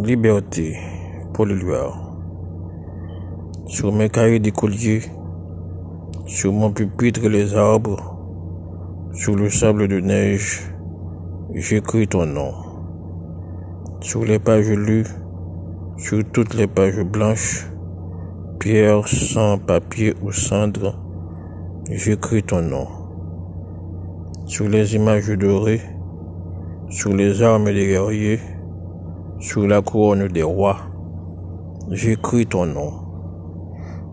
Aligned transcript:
Liberté, 0.00 0.76
Paul 1.32 1.52
Éluard. 1.52 2.16
Sur 3.66 3.92
mes 3.92 4.08
cahiers 4.08 4.40
d'écolier, 4.40 5.02
sur 6.26 6.52
mon 6.52 6.72
pupitre 6.72 7.28
les 7.28 7.54
arbres, 7.54 8.18
sur 9.12 9.36
le 9.36 9.48
sable 9.48 9.86
de 9.86 10.00
neige, 10.00 10.68
j'écris 11.54 12.08
ton 12.08 12.26
nom. 12.26 12.52
Sur 14.00 14.24
les 14.24 14.40
pages 14.40 14.70
lues, 14.70 15.06
sur 15.98 16.24
toutes 16.32 16.54
les 16.54 16.66
pages 16.66 17.04
blanches, 17.04 17.68
pierre, 18.58 19.06
sang, 19.06 19.58
papier 19.58 20.14
ou 20.20 20.32
cendre, 20.32 20.98
j'écris 21.88 22.42
ton 22.42 22.60
nom. 22.60 22.88
Sur 24.46 24.68
les 24.68 24.96
images 24.96 25.28
dorées, 25.28 25.82
sur 26.90 27.14
les 27.14 27.40
armes 27.40 27.72
des 27.72 27.86
guerriers, 27.86 28.40
sur 29.44 29.66
la 29.66 29.82
couronne 29.82 30.28
des 30.28 30.42
rois, 30.42 30.78
j'écris 31.90 32.46
ton 32.46 32.64
nom. 32.64 32.92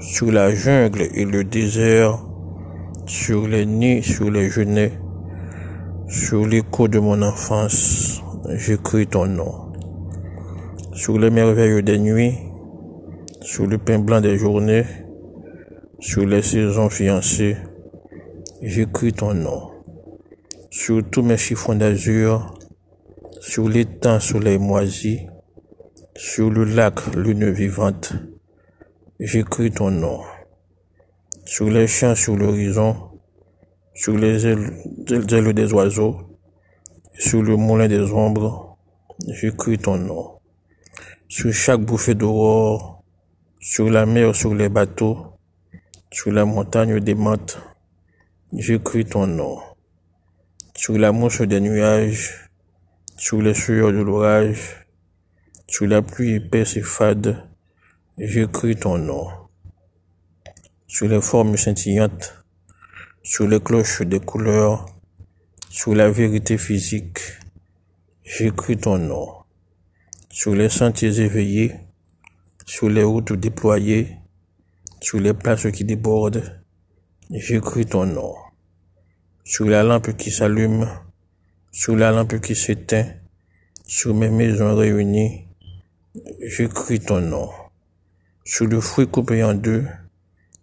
Sur 0.00 0.32
la 0.32 0.54
jungle 0.54 1.02
et 1.02 1.26
le 1.26 1.44
désert, 1.44 2.24
sur 3.04 3.46
les 3.46 3.66
nids, 3.66 4.02
sur 4.02 4.30
les 4.30 4.48
genêts, 4.48 4.98
sur 6.08 6.46
l'écho 6.46 6.88
de 6.88 6.98
mon 6.98 7.20
enfance, 7.20 8.22
j'écris 8.54 9.06
ton 9.06 9.26
nom. 9.26 9.52
Sur 10.94 11.18
les 11.18 11.28
merveilles 11.28 11.82
des 11.82 11.98
nuits, 11.98 12.38
sur 13.42 13.66
le 13.66 13.76
pain 13.76 13.98
blanc 13.98 14.22
des 14.22 14.38
journées, 14.38 14.86
sur 16.00 16.24
les 16.24 16.40
saisons 16.40 16.88
fiancées, 16.88 17.58
j'écris 18.62 19.12
ton 19.12 19.34
nom. 19.34 19.60
Sur 20.70 21.02
tous 21.10 21.22
mes 21.22 21.36
chiffons 21.36 21.74
d'azur, 21.74 22.57
sur 23.40 23.68
l'étang 23.68 24.20
soleil 24.20 24.58
moisi, 24.58 25.26
sur 26.16 26.50
le 26.50 26.64
lac 26.64 27.14
lune 27.14 27.50
vivante, 27.50 28.12
j'écris 29.20 29.70
ton 29.70 29.90
nom. 29.90 30.20
Sur 31.44 31.70
les 31.70 31.86
champs, 31.86 32.14
sur 32.14 32.36
l'horizon, 32.36 32.96
sur 33.94 34.16
les 34.16 34.46
ailes, 34.46 34.72
des 35.06 35.72
oiseaux, 35.72 36.38
sur 37.14 37.42
le 37.42 37.56
moulin 37.56 37.88
des 37.88 38.12
ombres, 38.12 38.76
j'écris 39.28 39.78
ton 39.78 39.96
nom. 39.98 40.38
Sur 41.28 41.52
chaque 41.52 41.80
bouffée 41.80 42.14
d'aurore, 42.14 43.02
sur 43.60 43.88
la 43.90 44.06
mer, 44.06 44.34
sur 44.34 44.54
les 44.54 44.68
bateaux, 44.68 45.38
sur 46.10 46.32
la 46.32 46.44
montagne 46.44 47.00
des 47.00 47.14
menthes, 47.14 47.58
j'écris 48.52 49.04
ton 49.04 49.26
nom. 49.26 49.58
Sur 50.74 50.96
la 50.96 51.12
mouche 51.12 51.42
des 51.42 51.60
nuages, 51.60 52.47
sous 53.20 53.40
les 53.40 53.52
sueurs 53.52 53.90
de 53.90 53.98
l'orage, 53.98 54.86
sous 55.66 55.86
la 55.86 56.02
pluie 56.02 56.34
épaisse 56.34 56.76
et 56.76 56.82
fade, 56.82 57.48
j'écris 58.16 58.76
ton 58.76 58.96
nom. 58.96 59.26
Sous 60.86 61.08
les 61.08 61.20
formes 61.20 61.56
scintillantes, 61.56 62.44
sous 63.24 63.48
les 63.48 63.58
cloches 63.58 64.02
des 64.02 64.20
couleurs, 64.20 64.86
sous 65.68 65.94
la 65.94 66.08
vérité 66.12 66.56
physique, 66.58 67.18
j'écris 68.22 68.76
ton 68.76 68.98
nom. 68.98 69.28
Sous 70.30 70.54
les 70.54 70.68
sentiers 70.68 71.20
éveillés, 71.20 71.74
sous 72.66 72.88
les 72.88 73.02
routes 73.02 73.32
déployées, 73.32 74.16
sous 75.00 75.18
les 75.18 75.34
places 75.34 75.72
qui 75.72 75.82
débordent, 75.82 76.62
j'écris 77.32 77.84
ton 77.84 78.06
nom. 78.06 78.32
Sous 79.42 79.64
la 79.64 79.82
lampe 79.82 80.16
qui 80.16 80.30
s'allume, 80.30 80.88
sous 81.80 81.94
la 81.94 82.10
lampe 82.10 82.40
qui 82.40 82.56
s'éteint, 82.56 83.06
sous 83.86 84.12
mes 84.12 84.30
maisons 84.30 84.74
réunies, 84.74 85.46
j'écris 86.42 86.98
ton 86.98 87.20
nom. 87.20 87.50
Sous 88.44 88.66
le 88.66 88.80
fruit 88.80 89.06
coupé 89.06 89.44
en 89.44 89.54
deux, 89.54 89.86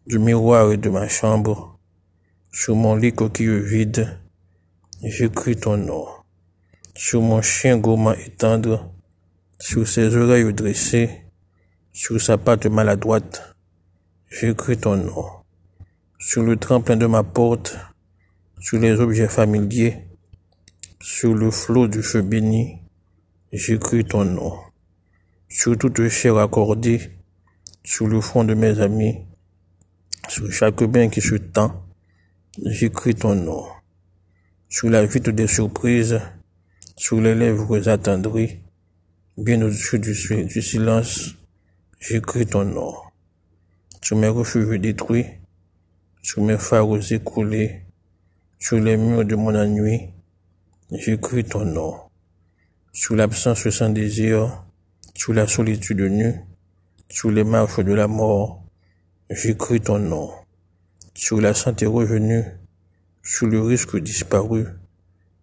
du 0.05 0.19
miroir 0.19 0.73
et 0.73 0.77
de 0.77 0.89
ma 0.89 1.07
chambre, 1.07 1.79
sous 2.51 2.75
mon 2.75 2.97
lit 2.97 3.13
coquille 3.13 3.61
vide, 3.61 4.19
j'écris 5.01 5.55
ton 5.55 5.77
nom. 5.77 6.05
Sous 6.97 7.21
mon 7.21 7.41
chien 7.41 7.77
gourmand 7.77 8.11
et 8.11 8.31
tendre, 8.31 8.91
sous 9.57 9.85
ses 9.85 10.17
oreilles 10.17 10.53
dressées, 10.53 11.21
sous 11.93 12.19
sa 12.19 12.37
patte 12.37 12.65
maladroite, 12.65 13.55
j'écris 14.29 14.77
ton 14.77 14.97
nom. 14.97 15.27
Sous 16.19 16.41
le 16.41 16.57
tremplin 16.57 16.97
de 16.97 17.05
ma 17.05 17.23
porte, 17.23 17.77
sous 18.59 18.77
les 18.77 18.99
objets 18.99 19.29
familiers, 19.29 20.05
sur 21.01 21.33
le 21.33 21.51
flot 21.51 21.87
du 21.87 22.01
feu 22.01 22.21
béni, 22.21 22.79
j'écris 23.51 24.05
ton 24.05 24.25
nom. 24.25 24.53
Sur 25.49 25.77
toute 25.77 26.07
chair 26.09 26.37
accordée, 26.37 27.01
sur 27.83 28.07
le 28.07 28.21
front 28.21 28.43
de 28.43 28.53
mes 28.53 28.79
amis, 28.79 29.25
sur 30.27 30.51
chaque 30.51 30.83
bain 30.83 31.09
qui 31.09 31.21
se 31.21 31.35
tend, 31.35 31.85
j'écris 32.65 33.15
ton 33.15 33.35
nom. 33.35 33.63
Sur 34.69 34.89
la 34.89 35.05
vitre 35.05 35.31
des 35.31 35.47
surprises, 35.47 36.19
sur 36.97 37.21
les 37.21 37.35
lèvres 37.35 37.87
attendries, 37.87 38.59
bien 39.37 39.61
au-dessus 39.61 39.99
du, 39.99 40.13
du 40.45 40.61
silence, 40.61 41.35
j'écris 41.99 42.45
ton 42.45 42.65
nom. 42.65 42.93
Sur 44.01 44.17
mes 44.17 44.27
refuges 44.27 44.79
détruits, 44.79 45.25
sur 46.21 46.43
mes 46.43 46.57
phares 46.57 47.11
écoulés, 47.11 47.81
sur 48.57 48.79
les 48.79 48.97
murs 48.97 49.25
de 49.25 49.35
mon 49.35 49.53
ennui, 49.55 50.14
J'écris 50.91 51.43
ton 51.43 51.65
nom. 51.65 51.95
Sous 52.93 53.15
l'absence 53.15 53.67
sans 53.71 53.89
désir, 53.89 54.63
sous 55.15 55.33
la 55.33 55.47
solitude 55.47 55.99
nue, 56.01 56.35
sous 57.09 57.31
les 57.31 57.43
marches 57.43 57.79
de 57.79 57.91
la 57.91 58.07
mort, 58.07 58.63
j'écris 59.31 59.81
ton 59.81 59.97
nom. 59.97 60.29
Sous 61.15 61.39
la 61.39 61.55
santé 61.55 61.87
revenue, 61.87 62.43
sous 63.23 63.47
le 63.47 63.63
risque 63.63 63.97
disparu, 63.97 64.67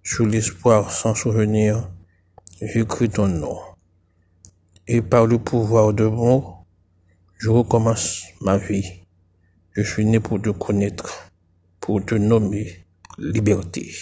sous 0.05 0.27
l'espoir 0.27 0.93
sans 0.93 1.17
souvenir, 1.17 1.91
j'écris 2.61 3.11
ton 3.11 3.27
nom. 3.27 3.59
Et 4.87 5.03
par 5.03 5.27
le 5.27 5.41
pouvoir 5.41 5.93
de 5.93 6.05
mots, 6.05 6.55
je 7.39 7.51
recommence 7.51 8.23
ma 8.43 8.59
vie. 8.59 9.03
Je 9.73 9.83
suis 9.83 10.05
né 10.05 10.21
pour 10.21 10.41
te 10.41 10.51
connaître, 10.51 11.33
pour 11.81 12.05
te 12.05 12.15
nommer 12.15 12.87
liberté. 13.19 13.93